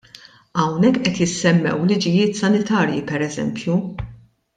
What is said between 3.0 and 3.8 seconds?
pereżempju.